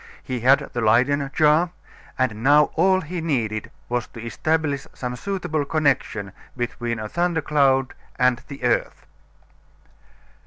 He 0.23 0.39
had 0.39 0.67
the 0.73 0.81
Leyden 0.81 1.29
jar, 1.31 1.69
and 2.17 2.41
now 2.43 2.71
all 2.73 3.01
he 3.01 3.21
needed 3.21 3.69
was 3.87 4.07
to 4.07 4.19
establish 4.25 4.87
some 4.95 5.15
suitable 5.15 5.63
connection 5.63 6.31
between 6.57 6.97
a 6.97 7.07
thunder 7.07 7.43
cloud 7.43 7.93
and 8.17 8.41
the 8.47 8.63
earth. 8.63 9.05